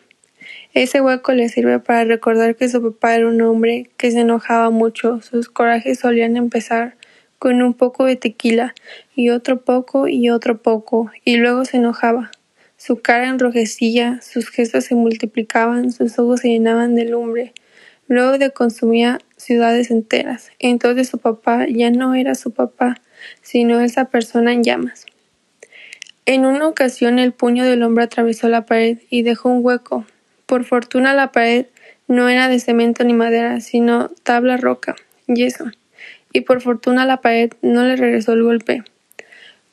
Ese 0.72 1.00
hueco 1.00 1.32
le 1.32 1.48
sirve 1.48 1.80
para 1.80 2.04
recordar 2.04 2.54
que 2.56 2.68
su 2.68 2.82
papá 2.82 3.16
era 3.16 3.26
un 3.26 3.40
hombre 3.42 3.90
que 3.96 4.10
se 4.10 4.20
enojaba 4.20 4.70
mucho. 4.70 5.20
Sus 5.20 5.48
corajes 5.48 5.98
solían 5.98 6.36
empezar 6.36 6.96
con 7.40 7.62
un 7.62 7.74
poco 7.74 8.04
de 8.04 8.16
tequila 8.16 8.74
y 9.14 9.30
otro 9.30 9.62
poco 9.62 10.06
y 10.08 10.30
otro 10.30 10.62
poco, 10.62 11.10
y 11.24 11.36
luego 11.38 11.64
se 11.64 11.78
enojaba. 11.78 12.30
Su 12.76 13.00
cara 13.00 13.28
enrojecía, 13.28 14.20
sus 14.22 14.48
gestos 14.48 14.84
se 14.84 14.94
multiplicaban, 14.94 15.90
sus 15.90 16.18
ojos 16.18 16.40
se 16.40 16.48
llenaban 16.48 16.94
de 16.94 17.06
lumbre. 17.06 17.52
Luego 18.08 18.38
de 18.38 18.50
consumía 18.50 19.18
ciudades 19.36 19.90
enteras. 19.90 20.50
Entonces 20.58 21.08
su 21.08 21.18
papá 21.18 21.66
ya 21.68 21.90
no 21.90 22.14
era 22.14 22.34
su 22.34 22.52
papá, 22.52 23.00
sino 23.42 23.80
esa 23.80 24.06
persona 24.06 24.52
en 24.52 24.64
llamas. 24.64 25.06
En 26.26 26.44
una 26.44 26.68
ocasión 26.68 27.18
el 27.18 27.32
puño 27.32 27.64
del 27.64 27.82
hombre 27.82 28.04
atravesó 28.04 28.48
la 28.48 28.66
pared 28.66 28.98
y 29.10 29.22
dejó 29.22 29.48
un 29.48 29.64
hueco. 29.64 30.04
Por 30.50 30.64
fortuna 30.64 31.14
la 31.14 31.30
pared 31.30 31.66
no 32.08 32.28
era 32.28 32.48
de 32.48 32.58
cemento 32.58 33.04
ni 33.04 33.12
madera, 33.12 33.60
sino 33.60 34.08
tabla 34.24 34.56
roca, 34.56 34.96
yeso, 35.28 35.70
y 36.32 36.40
por 36.40 36.60
fortuna 36.60 37.06
la 37.06 37.18
pared 37.18 37.52
no 37.62 37.84
le 37.84 37.94
regresó 37.94 38.32
el 38.32 38.42
golpe. 38.42 38.82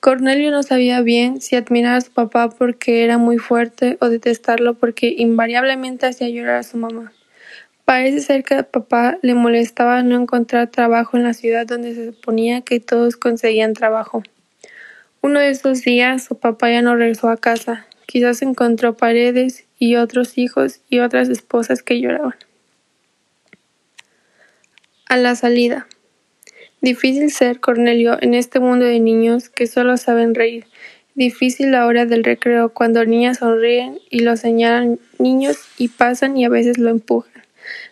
Cornelio 0.02 0.52
no 0.52 0.62
sabía 0.62 1.02
bien 1.02 1.42
si 1.42 1.56
admirar 1.56 1.96
a 1.96 2.02
su 2.02 2.12
papá 2.12 2.50
porque 2.52 3.04
era 3.04 3.18
muy 3.18 3.40
fuerte 3.40 3.98
o 4.02 4.10
detestarlo 4.10 4.76
porque 4.76 5.16
invariablemente 5.18 6.06
hacía 6.06 6.30
llorar 6.30 6.58
a 6.58 6.64
su 6.64 6.78
mamá. 6.78 7.12
Parece 7.84 8.22
ser 8.22 8.44
que 8.44 8.54
a 8.54 8.62
papá 8.62 9.18
le 9.24 9.34
molestaba 9.34 10.04
no 10.04 10.16
encontrar 10.16 10.68
trabajo 10.68 11.18
en 11.18 11.24
la 11.24 11.34
ciudad 11.34 11.66
donde 11.66 11.96
se 11.96 12.06
suponía 12.06 12.62
que 12.62 12.80
todos 12.80 13.18
conseguían 13.18 13.74
trabajo. 13.74 14.22
Uno 15.22 15.40
de 15.40 15.50
esos 15.50 15.82
días 15.82 16.24
su 16.24 16.38
papá 16.38 16.70
ya 16.70 16.84
no 16.84 16.96
regresó 16.96 17.30
a 17.30 17.38
casa. 17.38 17.88
Quizás 18.06 18.44
encontró 18.44 18.96
paredes 18.96 19.67
y 19.80 19.96
otros 19.96 20.38
hijos 20.38 20.82
y 20.90 21.00
otras 21.00 21.30
esposas 21.30 21.84
que 21.84 22.00
lloraban. 22.00 22.36
A 25.08 25.18
la 25.18 25.36
salida. 25.36 25.88
Difícil 26.82 27.32
ser 27.32 27.60
Cornelio 27.60 28.18
en 28.22 28.34
este 28.34 28.60
mundo 28.60 28.86
de 28.86 29.00
niños 29.00 29.50
que 29.50 29.68
solo 29.68 29.98
saben 29.98 30.36
reír. 30.36 30.66
Difícil 31.16 31.72
la 31.72 31.88
hora 31.88 32.06
del 32.06 32.24
recreo, 32.24 32.70
cuando 32.70 33.04
niñas 33.04 33.40
sonríen 33.40 34.00
y 34.12 34.20
lo 34.20 34.38
señalan 34.38 35.00
niños 35.18 35.58
y 35.78 35.88
pasan 35.88 36.38
y 36.38 36.46
a 36.46 36.50
veces 36.50 36.78
lo 36.78 36.92
empujan. 36.92 37.34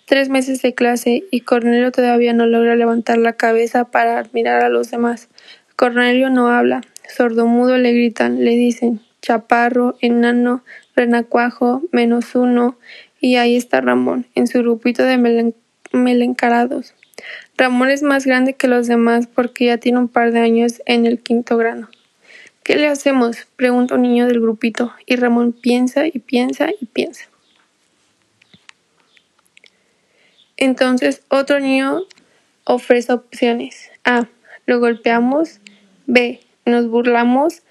Tres 0.05 0.29
meses 0.29 0.61
de 0.61 0.75
clase 0.75 1.23
y 1.31 1.41
Cornelio 1.41 1.91
todavía 1.91 2.33
no 2.33 2.45
logra 2.45 2.75
levantar 2.75 3.17
la 3.17 3.33
cabeza 3.33 3.85
para 3.85 4.19
admirar 4.19 4.63
a 4.63 4.69
los 4.69 4.91
demás. 4.91 5.29
Cornelio 5.75 6.29
no 6.29 6.49
habla. 6.49 6.81
Sordomudo 7.09 7.77
le 7.77 7.91
gritan, 7.93 8.43
le 8.43 8.51
dicen 8.51 9.01
chaparro, 9.25 9.98
enano, 10.01 10.63
renacuajo, 10.96 11.82
menos 11.91 12.36
uno, 12.36 12.77
y 13.20 13.38
ahí 13.38 13.55
está 13.55 13.82
Ramón, 13.82 14.27
en 14.36 14.46
su 14.46 14.60
grupito 14.60 15.03
de 15.03 15.53
melencarados. 15.91 16.94
Ramón 17.58 17.89
es 17.89 18.03
más 18.03 18.25
grande 18.25 18.53
que 18.53 18.67
los 18.67 18.86
demás 18.86 19.27
porque 19.27 19.65
ya 19.65 19.77
tiene 19.79 19.98
un 19.98 20.10
par 20.10 20.32
de 20.32 20.39
años 20.39 20.84
en 20.86 21.08
el 21.08 21.20
quinto 21.20 21.58
grano. 21.58 21.89
¿Qué 22.63 22.75
le 22.75 22.88
hacemos? 22.88 23.48
pregunta 23.55 23.96
un 23.96 24.03
niño 24.03 24.27
del 24.27 24.41
grupito, 24.41 24.94
y 25.08 25.15
Ramón 25.15 25.53
piensa 25.53 26.05
y 26.05 26.20
piensa 26.20 26.67
y 26.79 26.86
piensa. 26.86 27.25
Entonces 30.58 31.24
otro 31.29 31.60
niño 31.60 32.01
ofrece 32.63 33.12
opciones. 33.12 33.89
A. 34.03 34.27
Lo 34.67 34.79
golpeamos. 34.79 35.60
B. 36.05 36.41
Nos 36.65 36.88
burlamos. 36.88 37.62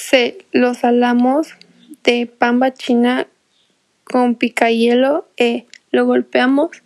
C. 0.00 0.38
Lo 0.52 0.74
salamos. 0.74 1.54
D. 2.02 2.26
Pamba 2.26 2.72
china 2.72 3.26
con 4.04 4.34
picayelo. 4.34 5.28
E. 5.36 5.66
Lo 5.90 6.06
golpeamos. 6.06 6.82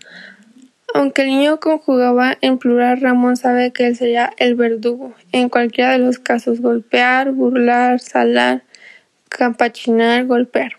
Aunque 0.93 1.23
el 1.23 1.29
niño 1.29 1.59
conjugaba 1.59 2.37
en 2.41 2.59
plural, 2.59 3.01
Ramón 3.01 3.37
sabe 3.37 3.73
que 3.73 3.87
él 3.87 3.97
sería 3.97 4.33
el 4.39 4.55
verdugo. 4.55 5.15
En 5.33 5.49
cualquiera 5.49 5.93
de 5.93 5.99
los 5.99 6.19
casos, 6.19 6.61
golpear, 6.61 7.33
burlar, 7.33 8.01
salar, 8.01 8.63
campachinar, 9.29 10.27
golpear. 10.27 10.73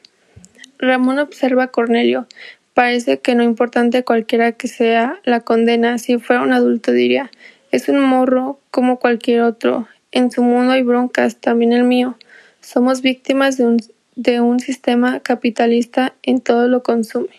Ramón 0.78 1.20
observa 1.20 1.64
a 1.64 1.68
Cornelio. 1.68 2.28
Parece 2.74 3.20
que 3.20 3.36
no 3.36 3.44
importante 3.44 4.04
cualquiera 4.04 4.52
que 4.52 4.68
sea 4.68 5.20
la 5.24 5.42
condena, 5.42 5.98
si 5.98 6.18
fuera 6.18 6.42
un 6.42 6.54
adulto 6.54 6.92
diría, 6.92 7.32
es 7.72 7.90
un 7.90 8.00
morro 8.00 8.60
como 8.72 9.00
cualquier 9.00 9.42
otro. 9.42 9.88
En 10.12 10.32
su 10.32 10.44
mundo 10.44 10.74
hay 10.74 10.84
broncas, 10.84 11.38
también 11.38 11.74
el 11.74 11.84
mío. 11.84 12.18
Somos 12.66 13.04
víctimas 13.04 13.58
de 13.58 13.68
un, 13.68 13.78
de 14.16 14.42
un 14.42 14.60
sistema 14.60 15.20
capitalista 15.20 16.16
en 16.24 16.42
todo 16.42 16.68
lo 16.68 16.82
consume. 16.82 17.30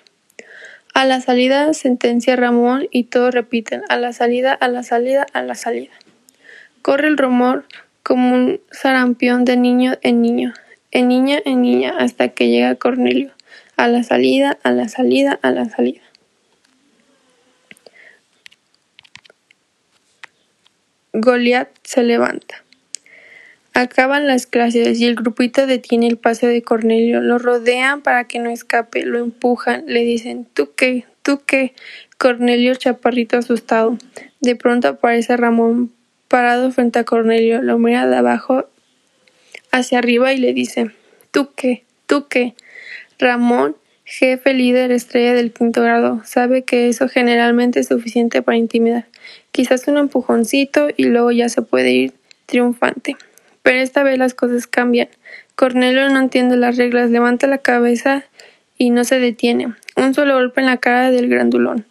A 0.95 1.05
la 1.05 1.21
salida 1.21 1.75
sentencia 1.75 2.37
Ramón 2.37 2.87
y 2.93 3.05
todos 3.05 3.35
repiten, 3.35 3.83
a 3.89 3.97
la 3.97 4.13
salida, 4.13 4.53
a 4.53 4.69
la 4.69 4.85
salida, 4.85 5.27
a 5.33 5.43
la 5.43 5.57
salida. 5.57 5.91
Corre 6.81 7.09
el 7.09 7.19
rumor 7.19 7.65
como 8.05 8.37
un 8.37 8.61
sarampión 8.71 9.45
de 9.45 9.57
niño 9.57 9.95
en 10.03 10.23
niño, 10.23 10.55
en 10.93 11.09
niña 11.09 11.41
en 11.45 11.61
niña, 11.61 11.97
hasta 11.99 12.29
que 12.29 12.49
llega 12.49 12.77
Cornelio. 12.77 13.33
A 13.77 13.89
la 13.89 14.05
salida, 14.05 14.61
a 14.63 14.71
la 14.71 14.89
salida, 14.89 15.41
a 15.43 15.51
la 15.51 15.65
salida. 15.65 16.03
Goliat 21.13 21.69
se 21.83 22.05
levanta. 22.05 22.66
Acaban 23.79 24.27
las 24.27 24.47
clases 24.47 24.99
y 24.99 25.05
el 25.05 25.17
grupito 25.17 25.67
detiene 25.67 26.07
el 26.07 26.17
paso 26.17 26.47
de 26.47 26.63
Cornelio, 26.63 27.21
lo 27.21 27.37
rodean 27.37 28.01
para 28.01 28.25
que 28.25 28.39
no 28.39 28.49
escape, 28.49 29.05
lo 29.05 29.19
empujan, 29.19 29.85
le 29.87 30.01
dicen 30.01 30.47
¿Tú 30.55 30.71
qué? 30.75 31.05
¿Tú 31.21 31.43
qué? 31.45 31.75
Cornelio 32.17 32.75
chaparrito 32.75 33.37
asustado. 33.37 33.99
De 34.41 34.57
pronto 34.57 34.89
aparece 34.89 35.37
Ramón 35.37 35.93
parado 36.27 36.73
frente 36.73 37.01
a 37.01 37.05
Cornelio, 37.05 37.61
lo 37.61 37.79
mira 37.79 38.07
de 38.07 38.17
abajo 38.17 38.65
hacia 39.73 39.99
arriba 39.99 40.33
y 40.33 40.39
le 40.39 40.55
dice 40.55 40.93
¿Tú 41.31 41.51
qué? 41.55 41.85
¿Tú 42.07 42.29
qué? 42.29 42.55
Ramón, 43.19 43.77
jefe 44.07 44.55
líder 44.55 44.91
estrella 44.91 45.35
del 45.35 45.53
quinto 45.53 45.83
grado, 45.83 46.23
sabe 46.25 46.63
que 46.65 46.89
eso 46.89 47.11
generalmente 47.11 47.81
es 47.81 47.89
suficiente 47.89 48.41
para 48.41 48.57
intimidar. 48.57 49.05
Quizás 49.53 49.87
un 49.87 49.99
empujoncito 49.99 50.89
y 50.97 51.05
luego 51.05 51.31
ya 51.31 51.51
se 51.51 51.61
puede 51.61 51.91
ir 51.91 52.15
triunfante. 52.47 53.19
Pero 53.67 53.81
esta 53.81 54.05
vez 54.05 54.17
las 54.17 54.33
cosas 54.33 54.69
cambian. 54.69 55.09
Cornelio 55.57 56.09
no 56.09 56.21
entiende 56.21 56.57
las 56.57 56.77
reglas, 56.77 57.11
levanta 57.11 57.49
la 57.49 57.59
cabeza 57.59 58.23
y 58.79 58.91
no 58.91 59.03
se 59.03 59.19
detiene. 59.19 59.75
Un 59.97 60.15
solo 60.15 60.35
golpe 60.35 60.61
en 60.61 60.67
la 60.67 60.77
cara 60.77 61.11
del 61.11 61.29
grandulón. 61.29 61.85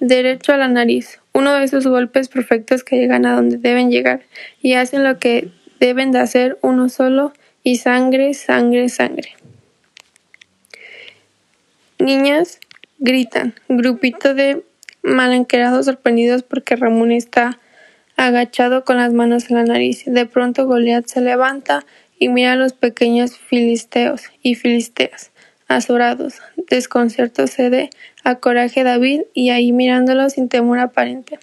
Derecho 0.00 0.52
a 0.52 0.56
la 0.56 0.66
nariz. 0.66 1.20
Uno 1.32 1.54
de 1.54 1.62
esos 1.62 1.86
golpes 1.86 2.28
perfectos 2.28 2.82
que 2.82 2.96
llegan 2.96 3.24
a 3.24 3.36
donde 3.36 3.56
deben 3.58 3.92
llegar 3.92 4.22
y 4.62 4.74
hacen 4.74 5.04
lo 5.04 5.20
que 5.20 5.52
deben 5.78 6.10
de 6.10 6.18
hacer 6.18 6.58
uno 6.60 6.88
solo 6.88 7.32
y 7.62 7.76
sangre, 7.76 8.34
sangre, 8.34 8.88
sangre. 8.88 9.36
Niñas 12.00 12.58
gritan. 12.98 13.54
Grupito 13.68 14.34
de 14.34 14.64
malanquerados 15.04 15.86
sorprendidos 15.86 16.42
porque 16.42 16.74
Ramón 16.74 17.12
está 17.12 17.60
agachado 18.16 18.84
con 18.84 18.96
las 18.96 19.12
manos 19.12 19.50
en 19.50 19.56
la 19.56 19.64
nariz. 19.64 20.04
De 20.06 20.26
pronto 20.26 20.66
Goliat 20.66 21.06
se 21.06 21.20
levanta 21.20 21.84
y 22.18 22.28
mira 22.28 22.52
a 22.52 22.56
los 22.56 22.72
pequeños 22.72 23.36
filisteos 23.36 24.22
y 24.42 24.54
filisteas, 24.54 25.32
azorados. 25.68 26.40
Desconcierto 26.56 27.46
cede 27.46 27.90
a 28.24 28.36
coraje 28.36 28.84
David 28.84 29.22
y 29.34 29.50
ahí 29.50 29.72
mirándolo 29.72 30.30
sin 30.30 30.48
temor 30.48 30.78
aparente. 30.78 31.38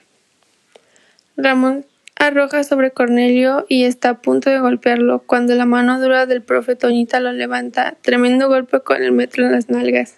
Ramón 1.35 1.85
arroja 2.15 2.63
sobre 2.63 2.91
Cornelio 2.91 3.65
y 3.69 3.85
está 3.85 4.09
a 4.09 4.21
punto 4.21 4.49
de 4.49 4.59
golpearlo 4.59 5.19
cuando 5.25 5.55
la 5.55 5.65
mano 5.65 5.99
dura 5.99 6.25
del 6.25 6.41
profetonita 6.41 7.19
lo 7.19 7.31
levanta, 7.31 7.95
tremendo 8.01 8.49
golpe 8.49 8.81
con 8.81 9.01
el 9.01 9.13
metro 9.13 9.45
en 9.45 9.53
las 9.53 9.69
nalgas, 9.69 10.17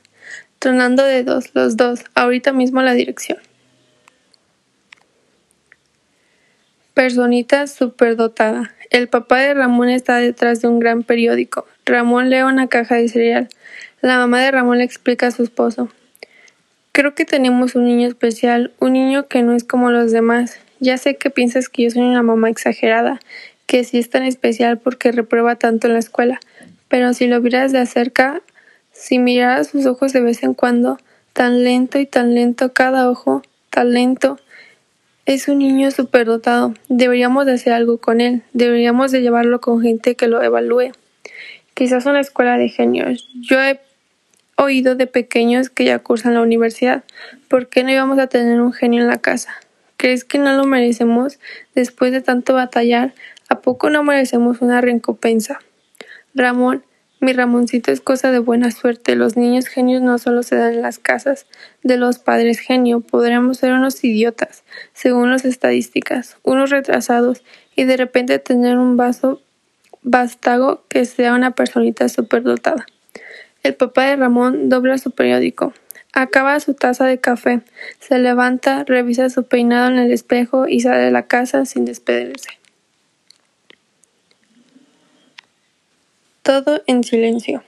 tronando 0.59 1.03
de 1.03 1.23
dos, 1.23 1.51
los 1.53 1.77
dos, 1.77 2.03
ahorita 2.15 2.53
mismo 2.53 2.81
la 2.81 2.93
dirección. 2.93 3.37
Personita 6.93 7.67
superdotada. 7.67 8.73
El 8.89 9.07
papá 9.07 9.39
de 9.39 9.53
Ramón 9.53 9.87
está 9.87 10.17
detrás 10.17 10.61
de 10.61 10.67
un 10.67 10.79
gran 10.79 11.03
periódico. 11.03 11.65
Ramón 11.85 12.29
lee 12.29 12.41
una 12.41 12.67
caja 12.67 12.95
de 12.95 13.07
cereal. 13.07 13.47
La 14.01 14.17
mamá 14.17 14.41
de 14.41 14.51
Ramón 14.51 14.79
le 14.79 14.83
explica 14.83 15.27
a 15.27 15.31
su 15.31 15.43
esposo. 15.43 15.89
Creo 16.91 17.15
que 17.15 17.23
tenemos 17.23 17.75
un 17.75 17.85
niño 17.85 18.09
especial, 18.09 18.73
un 18.79 18.91
niño 18.93 19.27
que 19.27 19.41
no 19.41 19.55
es 19.55 19.63
como 19.63 19.89
los 19.89 20.11
demás. 20.11 20.59
Ya 20.81 20.97
sé 20.97 21.15
que 21.15 21.29
piensas 21.29 21.69
que 21.69 21.83
yo 21.83 21.91
soy 21.91 22.01
una 22.01 22.23
mamá 22.23 22.49
exagerada, 22.49 23.21
que 23.67 23.85
sí 23.85 23.97
es 23.97 24.09
tan 24.09 24.23
especial 24.23 24.77
porque 24.77 25.13
reprueba 25.13 25.55
tanto 25.55 25.87
en 25.87 25.93
la 25.93 25.99
escuela, 25.99 26.41
pero 26.89 27.13
si 27.13 27.27
lo 27.27 27.39
vieras 27.39 27.71
de 27.71 27.85
cerca, 27.85 28.41
si 28.91 29.17
miraras 29.17 29.67
sus 29.67 29.85
ojos 29.85 30.11
de 30.11 30.19
vez 30.19 30.43
en 30.43 30.53
cuando, 30.53 30.99
tan 31.31 31.63
lento 31.63 31.99
y 31.99 32.05
tan 32.05 32.33
lento 32.33 32.73
cada 32.73 33.09
ojo, 33.09 33.43
tan 33.69 33.93
lento, 33.93 34.37
es 35.33 35.47
un 35.47 35.59
niño 35.59 35.91
superdotado. 35.91 36.73
Deberíamos 36.89 37.45
de 37.45 37.53
hacer 37.53 37.73
algo 37.73 37.97
con 37.97 38.21
él. 38.21 38.43
Deberíamos 38.53 39.11
de 39.11 39.21
llevarlo 39.21 39.61
con 39.61 39.81
gente 39.81 40.15
que 40.15 40.27
lo 40.27 40.41
evalúe. 40.41 40.91
Quizás 41.73 42.05
una 42.05 42.19
escuela 42.19 42.57
de 42.57 42.69
genios. 42.69 43.29
Yo 43.33 43.61
he 43.61 43.79
oído 44.57 44.95
de 44.95 45.07
pequeños 45.07 45.69
que 45.69 45.85
ya 45.85 45.99
cursan 45.99 46.33
la 46.33 46.41
universidad. 46.41 47.03
¿Por 47.47 47.67
qué 47.67 47.83
no 47.83 47.91
íbamos 47.91 48.19
a 48.19 48.27
tener 48.27 48.61
un 48.61 48.73
genio 48.73 49.01
en 49.01 49.07
la 49.07 49.17
casa? 49.17 49.53
¿Crees 49.97 50.23
que 50.23 50.37
no 50.37 50.53
lo 50.53 50.65
merecemos 50.65 51.39
después 51.75 52.11
de 52.11 52.21
tanto 52.21 52.53
batallar? 52.53 53.13
¿A 53.49 53.61
poco 53.61 53.89
no 53.89 54.03
merecemos 54.03 54.61
una 54.61 54.81
recompensa? 54.81 55.59
Ramón, 56.33 56.83
mi 57.21 57.33
Ramoncito 57.33 57.91
es 57.91 58.01
cosa 58.01 58.31
de 58.31 58.39
buena 58.39 58.71
suerte. 58.71 59.15
Los 59.15 59.37
niños 59.37 59.67
genios 59.67 60.01
no 60.01 60.17
solo 60.17 60.41
se 60.41 60.55
dan 60.55 60.73
en 60.73 60.81
las 60.81 60.97
casas 60.97 61.45
de 61.83 61.95
los 61.95 62.17
padres 62.17 62.59
genio. 62.59 62.99
Podríamos 62.99 63.59
ser 63.59 63.73
unos 63.73 64.03
idiotas, 64.03 64.63
según 64.93 65.29
las 65.29 65.45
estadísticas, 65.45 66.37
unos 66.41 66.71
retrasados, 66.71 67.43
y 67.75 67.83
de 67.83 67.95
repente 67.95 68.39
tener 68.39 68.79
un 68.79 68.97
vaso 68.97 69.39
vástago 70.01 70.83
que 70.89 71.05
sea 71.05 71.35
una 71.35 71.51
personita 71.51 72.09
superdotada. 72.09 72.87
El 73.61 73.75
papá 73.75 74.05
de 74.05 74.15
Ramón 74.15 74.69
dobla 74.69 74.97
su 74.97 75.11
periódico. 75.11 75.73
Acaba 76.13 76.59
su 76.59 76.73
taza 76.73 77.05
de 77.05 77.19
café, 77.19 77.61
se 77.99 78.17
levanta, 78.17 78.83
revisa 78.83 79.29
su 79.29 79.43
peinado 79.43 79.91
en 79.91 79.99
el 79.99 80.11
espejo 80.11 80.67
y 80.67 80.79
sale 80.79 81.03
de 81.03 81.11
la 81.11 81.27
casa 81.27 81.65
sin 81.65 81.85
despedirse. 81.85 82.60
Todo 86.43 86.81
en 86.87 87.03
silencio. 87.03 87.63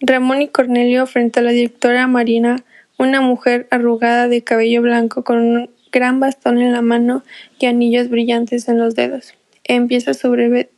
Ramón 0.00 0.42
y 0.42 0.48
Cornelio 0.48 1.06
frente 1.06 1.40
a 1.40 1.42
la 1.42 1.52
directora 1.52 2.06
Marina, 2.06 2.62
una 2.98 3.22
mujer 3.22 3.66
arrugada 3.70 4.28
de 4.28 4.44
cabello 4.44 4.82
blanco 4.82 5.24
con 5.24 5.38
un 5.38 5.70
gran 5.90 6.20
bastón 6.20 6.58
en 6.58 6.72
la 6.72 6.82
mano 6.82 7.24
y 7.58 7.64
anillos 7.64 8.10
brillantes 8.10 8.68
en 8.68 8.78
los 8.78 8.94
dedos. 8.94 9.32
Empieza 9.64 10.12
su 10.12 10.30
breve 10.30 10.68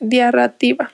diarrativa. 0.00 0.90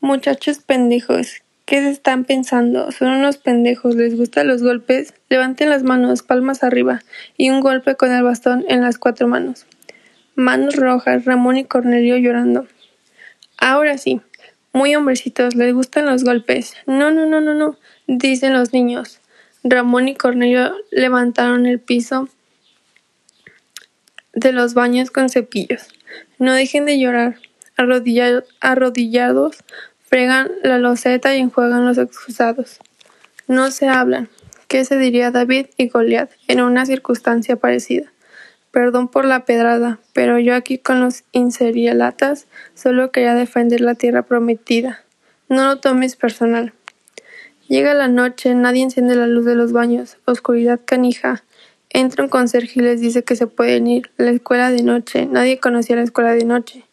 Muchachos 0.00 0.60
pendejos, 0.60 1.42
¿qué 1.64 1.80
se 1.80 1.90
están 1.90 2.24
pensando? 2.24 2.92
Son 2.92 3.08
unos 3.10 3.38
pendejos, 3.38 3.96
¿les 3.96 4.16
gustan 4.16 4.46
los 4.46 4.62
golpes? 4.62 5.12
Levanten 5.28 5.70
las 5.70 5.82
manos, 5.82 6.22
palmas 6.22 6.62
arriba, 6.62 7.02
y 7.36 7.50
un 7.50 7.60
golpe 7.60 7.96
con 7.96 8.12
el 8.12 8.22
bastón 8.22 8.64
en 8.68 8.80
las 8.80 8.96
cuatro 8.96 9.26
manos. 9.26 9.66
Manos 10.36 10.76
rojas, 10.76 11.24
Ramón 11.24 11.56
y 11.56 11.64
Cornelio 11.64 12.16
llorando. 12.16 12.68
Ahora 13.60 13.98
sí, 13.98 14.20
muy 14.72 14.94
hombrecitos, 14.96 15.54
les 15.54 15.74
gustan 15.74 16.06
los 16.06 16.24
golpes. 16.24 16.74
No, 16.86 17.10
no, 17.10 17.26
no, 17.26 17.40
no, 17.40 17.54
no, 17.54 17.78
dicen 18.06 18.54
los 18.54 18.72
niños. 18.72 19.20
Ramón 19.62 20.08
y 20.08 20.14
Cornelio 20.14 20.74
levantaron 20.90 21.66
el 21.66 21.78
piso 21.78 22.28
de 24.32 24.52
los 24.52 24.72
baños 24.72 25.10
con 25.10 25.28
cepillos. 25.28 25.88
No 26.38 26.54
dejen 26.54 26.86
de 26.86 26.98
llorar. 26.98 27.36
arrodillados, 28.60 29.64
fregan 30.02 30.50
la 30.62 30.78
loseta 30.78 31.34
y 31.36 31.40
enjuagan 31.40 31.84
los 31.84 31.98
excusados. 31.98 32.78
No 33.46 33.70
se 33.70 33.88
hablan. 33.88 34.28
¿Qué 34.68 34.84
se 34.84 34.96
diría 34.96 35.30
David 35.30 35.66
y 35.76 35.88
Goliat 35.88 36.30
en 36.48 36.60
una 36.60 36.86
circunstancia 36.86 37.56
parecida? 37.56 38.10
Perdón 38.70 39.08
por 39.08 39.24
la 39.24 39.44
pedrada, 39.44 39.98
pero 40.12 40.38
yo 40.38 40.54
aquí 40.54 40.78
con 40.78 41.00
los 41.00 41.24
inserialatas 41.32 42.46
solo 42.74 43.10
quería 43.10 43.34
defender 43.34 43.80
la 43.80 43.96
tierra 43.96 44.22
prometida. 44.22 45.04
No 45.48 45.66
lo 45.66 45.80
tomes 45.80 46.14
personal. 46.14 46.72
Llega 47.66 47.94
la 47.94 48.08
noche, 48.08 48.54
nadie 48.54 48.82
enciende 48.82 49.16
la 49.16 49.26
luz 49.26 49.44
de 49.44 49.56
los 49.56 49.72
baños, 49.72 50.18
oscuridad 50.24 50.80
canija. 50.84 51.42
Entra 51.88 52.22
un 52.22 52.30
conserje 52.30 52.78
y 52.80 52.82
les 52.82 53.00
dice 53.00 53.24
que 53.24 53.34
se 53.34 53.48
pueden 53.48 53.88
ir. 53.88 54.10
La 54.16 54.30
escuela 54.30 54.70
de 54.70 54.84
noche, 54.84 55.26
nadie 55.26 55.58
conocía 55.58 55.96
la 55.96 56.02
escuela 56.02 56.32
de 56.32 56.44
noche. 56.44 56.84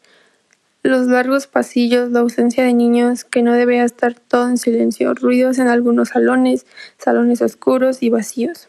Los 0.81 1.05
largos 1.07 1.45
pasillos, 1.45 2.09
la 2.11 2.21
ausencia 2.21 2.63
de 2.63 2.73
niños, 2.73 3.23
que 3.23 3.43
no 3.43 3.53
debía 3.53 3.83
estar 3.83 4.15
todo 4.15 4.47
en 4.49 4.57
silencio, 4.57 5.13
ruidos 5.13 5.59
en 5.59 5.67
algunos 5.67 6.09
salones, 6.09 6.65
salones 6.97 7.41
oscuros 7.41 8.01
y 8.01 8.09
vacíos. 8.09 8.67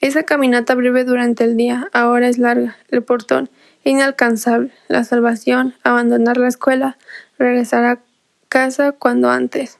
Esa 0.00 0.22
caminata 0.22 0.74
breve 0.74 1.04
durante 1.04 1.44
el 1.44 1.56
día 1.56 1.88
ahora 1.92 2.28
es 2.28 2.38
larga. 2.38 2.76
El 2.88 3.02
portón 3.02 3.50
inalcanzable. 3.84 4.70
La 4.88 5.04
salvación, 5.04 5.74
abandonar 5.82 6.36
la 6.36 6.48
escuela, 6.48 6.96
regresar 7.38 7.84
a 7.84 8.00
casa 8.48 8.92
cuando 8.92 9.30
antes. 9.30 9.78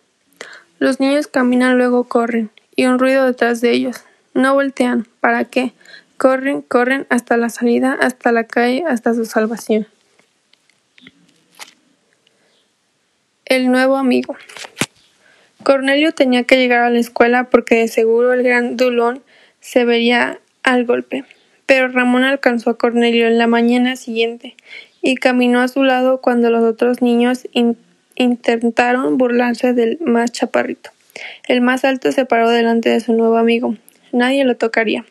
Los 0.78 1.00
niños 1.00 1.26
caminan 1.26 1.76
luego 1.76 2.04
corren, 2.04 2.50
y 2.74 2.86
un 2.86 2.98
ruido 2.98 3.26
detrás 3.26 3.60
de 3.60 3.72
ellos. 3.72 4.04
No 4.34 4.54
voltean. 4.54 5.06
¿Para 5.20 5.44
qué? 5.44 5.72
Corren, 6.16 6.62
corren 6.62 7.06
hasta 7.10 7.36
la 7.36 7.48
salida, 7.48 7.96
hasta 8.00 8.32
la 8.32 8.44
calle, 8.44 8.84
hasta 8.86 9.14
su 9.14 9.24
salvación. 9.24 9.86
El 13.44 13.70
nuevo 13.70 13.96
amigo. 13.96 14.36
Cornelio 15.62 16.12
tenía 16.12 16.44
que 16.44 16.56
llegar 16.56 16.80
a 16.80 16.90
la 16.90 16.98
escuela 16.98 17.50
porque 17.50 17.76
de 17.76 17.88
seguro 17.88 18.32
el 18.32 18.42
gran 18.42 18.76
Dulón 18.76 19.22
se 19.60 19.84
vería 19.84 20.40
al 20.62 20.84
golpe. 20.84 21.24
Pero 21.66 21.88
Ramón 21.88 22.24
alcanzó 22.24 22.70
a 22.70 22.78
Cornelio 22.78 23.26
en 23.26 23.38
la 23.38 23.46
mañana 23.46 23.96
siguiente 23.96 24.56
y 25.02 25.16
caminó 25.16 25.60
a 25.60 25.68
su 25.68 25.84
lado 25.84 26.20
cuando 26.20 26.50
los 26.50 26.62
otros 26.62 27.00
niños 27.00 27.48
intentaron 28.16 29.18
burlarse 29.18 29.72
del 29.72 29.98
más 30.00 30.32
chaparrito. 30.32 30.90
El 31.46 31.60
más 31.60 31.84
alto 31.84 32.12
se 32.12 32.24
paró 32.24 32.50
delante 32.50 32.88
de 32.88 33.00
su 33.00 33.12
nuevo 33.12 33.36
amigo. 33.36 33.76
Nadie 34.12 34.44
lo 34.44 34.56
tocaría. 34.56 35.04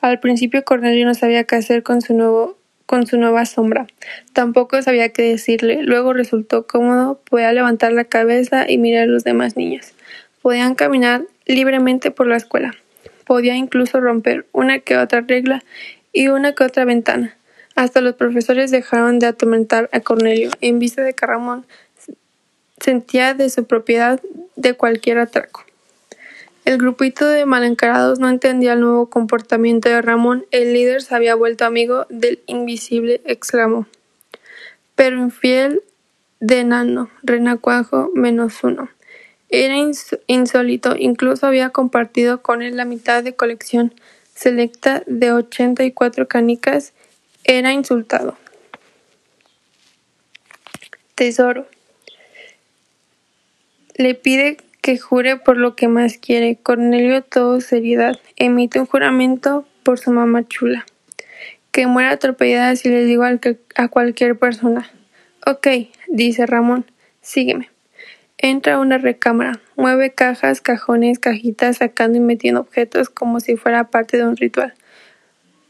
Al 0.00 0.20
principio 0.20 0.64
Cornelio 0.64 1.06
no 1.06 1.14
sabía 1.14 1.44
qué 1.44 1.56
hacer 1.56 1.82
con 1.82 2.00
su 2.00 2.14
nuevo 2.14 2.56
con 2.86 3.08
su 3.08 3.18
nueva 3.18 3.44
sombra. 3.46 3.88
Tampoco 4.32 4.80
sabía 4.80 5.08
qué 5.08 5.22
decirle. 5.22 5.82
Luego 5.82 6.12
resultó 6.12 6.68
cómodo, 6.68 7.20
podía 7.28 7.52
levantar 7.52 7.92
la 7.92 8.04
cabeza 8.04 8.64
y 8.70 8.78
mirar 8.78 9.04
a 9.04 9.06
los 9.06 9.24
demás 9.24 9.56
niños. 9.56 9.92
Podían 10.40 10.76
caminar 10.76 11.24
libremente 11.46 12.12
por 12.12 12.28
la 12.28 12.36
escuela. 12.36 12.76
Podía 13.26 13.56
incluso 13.56 14.00
romper 14.00 14.46
una 14.52 14.78
que 14.78 14.96
otra 14.96 15.20
regla 15.20 15.62
y 16.12 16.28
una 16.28 16.54
que 16.54 16.64
otra 16.64 16.84
ventana. 16.86 17.36
Hasta 17.74 18.00
los 18.00 18.14
profesores 18.14 18.70
dejaron 18.70 19.18
de 19.18 19.26
atormentar 19.26 19.90
a 19.92 20.00
Cornelio 20.00 20.50
en 20.62 20.78
vista 20.78 21.02
de 21.02 21.12
que 21.12 21.26
Ramón 21.26 21.66
sentía 22.80 23.34
de 23.34 23.50
su 23.50 23.66
propiedad 23.66 24.20
de 24.54 24.74
cualquier 24.74 25.18
atraco. 25.18 25.64
El 26.64 26.78
grupito 26.78 27.28
de 27.28 27.46
malencarados 27.46 28.18
no 28.18 28.28
entendía 28.28 28.72
el 28.72 28.80
nuevo 28.80 29.08
comportamiento 29.08 29.88
de 29.88 30.02
Ramón. 30.02 30.46
El 30.50 30.72
líder 30.72 31.02
se 31.02 31.14
había 31.14 31.36
vuelto 31.36 31.64
amigo 31.64 32.06
del 32.08 32.40
invisible, 32.46 33.20
exclamó. 33.24 33.86
Pero 34.96 35.18
infiel 35.18 35.82
de 36.40 36.60
enano, 36.60 37.08
renacuajo 37.22 38.10
menos 38.14 38.64
uno. 38.64 38.88
Era 39.48 39.76
insólito, 40.26 40.96
incluso 40.98 41.46
había 41.46 41.70
compartido 41.70 42.42
con 42.42 42.62
él 42.62 42.76
la 42.76 42.84
mitad 42.84 43.22
de 43.22 43.34
colección 43.34 43.94
selecta 44.34 45.02
de 45.06 45.32
ochenta 45.32 45.84
y 45.84 45.92
cuatro 45.92 46.28
canicas. 46.28 46.92
Era 47.44 47.72
insultado. 47.72 48.36
Tesoro. 51.14 51.66
Le 53.94 54.14
pide 54.14 54.58
que 54.82 54.98
jure 54.98 55.36
por 55.36 55.56
lo 55.56 55.74
que 55.74 55.88
más 55.88 56.18
quiere. 56.18 56.56
Cornelio, 56.56 57.22
todo 57.22 57.60
seriedad, 57.60 58.18
emite 58.36 58.78
un 58.78 58.86
juramento 58.86 59.66
por 59.82 59.98
su 59.98 60.10
mamá 60.10 60.46
chula. 60.46 60.84
Que 61.70 61.86
muera 61.86 62.10
atropellada 62.10 62.74
si 62.76 62.88
le 62.88 63.04
digo 63.04 63.24
a 63.24 63.88
cualquier 63.88 64.38
persona. 64.38 64.90
Ok, 65.46 65.68
dice 66.08 66.46
Ramón, 66.46 66.84
sígueme. 67.22 67.70
Entra 68.38 68.74
a 68.74 68.80
una 68.80 68.98
recámara, 68.98 69.60
mueve 69.76 70.12
cajas, 70.12 70.60
cajones, 70.60 71.18
cajitas, 71.18 71.78
sacando 71.78 72.18
y 72.18 72.20
metiendo 72.20 72.60
objetos 72.60 73.08
como 73.08 73.40
si 73.40 73.56
fuera 73.56 73.90
parte 73.90 74.18
de 74.18 74.24
un 74.26 74.36
ritual. 74.36 74.74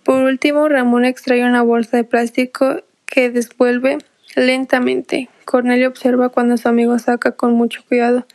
Por 0.03 0.23
último, 0.23 0.69
Ramón 0.69 1.05
extrae 1.05 1.45
una 1.45 1.63
bolsa 1.63 1.97
de 1.97 2.05
plástico 2.05 2.83
que 3.07 3.31
desvuelve 3.31 3.99
lentamente. 4.35 5.29
Cornelio 5.45 5.89
observa 5.89 6.29
cuando 6.29 6.57
su 6.57 6.69
amigo 6.69 6.99
saca 6.99 7.33
con 7.33 7.55
mucho 7.55 7.85
cuidado 7.89 8.27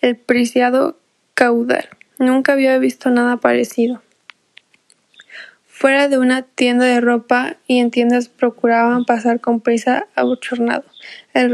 el 0.00 0.16
preciado 0.16 0.96
caudal. 1.34 1.88
Nunca 2.18 2.52
había 2.52 2.78
visto 2.78 3.10
nada 3.10 3.38
parecido. 3.38 4.02
Fuera 5.66 6.08
de 6.08 6.18
una 6.18 6.42
tienda 6.42 6.84
de 6.84 7.00
ropa 7.00 7.56
y 7.66 7.78
en 7.78 7.90
tiendas 7.90 8.28
procuraban 8.28 9.04
pasar 9.04 9.40
con 9.40 9.60
prisa 9.60 10.06
abochornado. 10.14 10.84
El, 11.32 11.50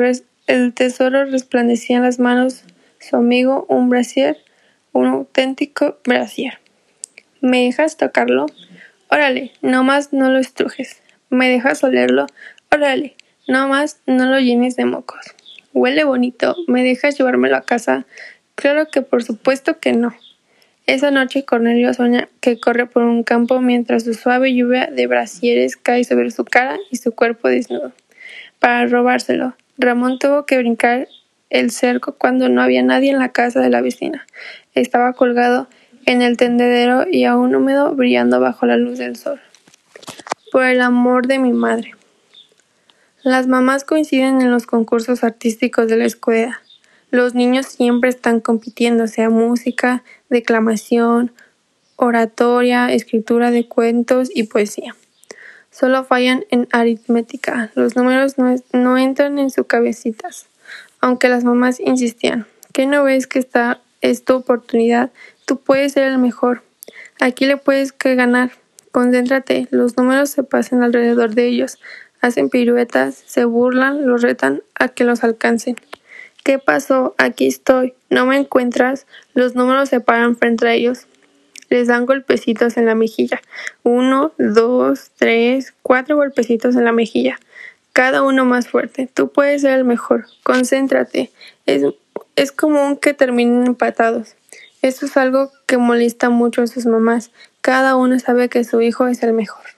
el 0.47 0.73
tesoro 0.75 1.25
resplandecía 1.25 1.97
en 1.97 2.05
las 2.05 2.19
manos 2.19 2.65
su 3.01 3.17
amigo 3.17 3.67
un 3.69 3.89
brasier, 3.89 4.39
un 4.93 5.07
auténtico 5.07 5.99
brasier. 6.05 6.59
¿Me 7.41 7.65
dejas 7.65 7.97
tocarlo? 7.97 8.47
Órale, 9.09 9.53
no 9.61 9.85
más 9.85 10.13
no 10.13 10.31
lo 10.31 10.39
estrujes. 10.39 11.03
¿Me 11.31 11.49
dejas 11.49 11.83
olerlo? 11.85 12.27
Órale, 12.73 13.17
no 13.49 13.69
más 13.69 14.01
no 14.07 14.27
lo 14.27 14.39
llenes 14.39 14.77
de 14.77 14.85
mocos. 14.85 15.35
Huele 15.73 16.05
bonito. 16.05 16.57
¿Me 16.69 16.83
dejas 16.83 17.19
llevármelo 17.19 17.57
a 17.57 17.63
casa? 17.63 18.07
Claro 18.55 18.89
que 18.89 19.03
por 19.03 19.23
supuesto 19.23 19.79
que 19.81 19.93
no. 19.93 20.15
Esa 20.87 21.11
noche 21.11 21.45
Cornelio 21.45 21.93
sueña 21.93 22.29
que 22.41 22.61
corre 22.61 22.87
por 22.87 23.03
un 23.03 23.25
campo 23.25 23.61
mientras 23.61 24.05
su 24.05 24.15
suave 24.15 24.55
lluvia 24.55 24.87
de 24.87 25.09
brasieres 25.09 25.77
cae 25.77 26.05
sobre 26.05 26.31
su 26.31 26.45
cara 26.45 26.79
y 26.91 26.97
su 26.97 27.13
cuerpo 27.13 27.49
desnudo. 27.49 27.93
Para 28.61 28.87
robárselo, 28.87 29.57
Ramón 29.79 30.19
tuvo 30.19 30.47
que 30.47 30.59
brincar 30.59 31.09
el 31.51 31.71
cerco 31.71 32.17
cuando 32.17 32.49
no 32.49 32.63
había 32.63 32.83
nadie 32.83 33.11
en 33.11 33.19
la 33.19 33.31
casa 33.31 33.61
de 33.61 33.71
la 33.71 33.81
vecina. 33.81 34.27
Estaba 34.75 35.13
colgado 35.13 35.69
en 36.07 36.23
el 36.23 36.37
tendedero 36.37 37.07
y 37.11 37.25
aún 37.25 37.55
húmedo 37.55 37.95
brillando 37.95 38.41
bajo 38.41 38.67
la 38.67 38.77
luz 38.77 38.99
del 38.99 39.17
sol. 39.17 39.41
Por 40.51 40.65
el 40.65 40.81
amor 40.81 41.27
de 41.27 41.39
mi 41.39 41.53
madre. 41.53 41.93
Las 43.23 43.49
mamás 43.49 43.85
coinciden 43.85 44.41
en 44.41 44.51
los 44.51 44.67
concursos 44.67 45.25
artísticos 45.25 45.89
de 45.89 45.97
la 45.97 46.05
escuela. 46.05 46.63
Los 47.11 47.35
niños 47.35 47.67
siempre 47.67 48.09
están 48.09 48.41
compitiendo, 48.41 49.09
sea 49.09 49.31
música, 49.31 50.05
declamación, 50.31 51.33
oratoria, 51.97 52.93
escritura 52.93 53.51
de 53.51 53.67
cuentos 53.67 54.29
y 54.33 54.45
poesía. 54.45 54.95
Solo 55.79 56.05
fallan 56.05 56.47
en 56.51 56.69
aritmética. 56.73 57.71
Los 57.75 57.97
números 57.97 58.37
no, 58.73 58.97
entran 58.97 59.39
en 59.39 59.51
sus 59.51 59.67
cabecitas. 59.67 60.47
Aunque 61.03 61.29
las 61.29 61.45
mamás 61.45 61.81
insistían. 61.81 62.47
¿Qué 62.73 62.87
no 62.87 63.05
ves 63.05 63.27
que 63.27 63.39
esta 63.41 63.83
es 64.01 64.25
tu 64.25 64.37
oportunidad? 64.37 65.11
Tú 65.45 65.59
puedes 65.61 65.93
ser 65.93 66.05
el 66.05 66.17
mejor. 66.17 66.63
Aquí 67.21 67.45
le 67.45 67.59
puedes 67.59 67.93
que 67.93 68.15
ganar. 68.15 68.53
Concéntrate. 68.91 69.69
Los 69.71 69.99
números 69.99 70.31
se 70.31 70.45
pasan 70.45 70.83
alrededor 70.83 71.35
de 71.35 71.47
ellos. 71.47 71.79
Hacen 72.23 72.49
piruetas, 72.49 73.23
se 73.27 73.45
burlan, 73.45 74.07
los 74.07 74.23
retan 74.23 74.63
a 74.77 74.89
que 74.89 75.05
los 75.05 75.25
alcancen. 75.25 75.77
¿Qué 76.43 76.59
pasó? 76.59 77.15
Aquí 77.19 77.49
estoy. 77.49 77.93
¿No 78.09 78.25
me 78.25 78.39
encuentras? 78.39 79.07
Los 79.35 79.55
números 79.55 79.91
se 79.91 80.01
paran 80.01 80.37
frente 80.37 80.67
a 80.69 80.73
ellos. 80.73 81.07
Les 81.69 81.89
dan 81.89 82.07
golpecitos 82.07 82.77
en 82.77 82.87
la 82.87 82.95
mejilla. 82.95 83.41
Uno, 83.83 84.33
dos, 84.39 85.11
tres, 85.17 85.75
cuatro 85.83 86.17
golpecitos 86.17 86.77
en 86.77 86.85
la 86.85 86.93
mejilla. 86.93 87.39
Cada 87.93 88.23
uno 88.23 88.45
más 88.45 88.69
fuerte. 88.69 89.09
Tú 89.13 89.31
puedes 89.31 89.63
ser 89.63 89.73
el 89.73 89.85
mejor. 89.85 90.27
Concéntrate. 90.43 91.31
Es, 91.65 91.83
es 92.37 92.53
común 92.53 92.97
que 92.97 93.15
terminen 93.15 93.67
empatados. 93.67 94.37
Esto 94.83 95.07
es 95.07 95.17
algo 95.17 95.51
que 95.67 95.79
molesta 95.79 96.29
mucho 96.31 96.63
a 96.63 96.67
sus 96.67 96.87
mamás. 96.87 97.31
Cada 97.61 97.97
uno 97.97 98.19
sabe 98.19 98.49
que 98.49 98.65
su 98.65 98.81
hijo 98.81 99.07
es 99.09 99.23
el 99.23 99.33
mejor. 99.33 99.76